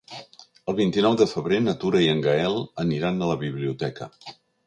[0.71, 2.57] El vint-i-nou de febrer na Tura i en Gaël
[2.87, 4.09] aniran a la biblioteca.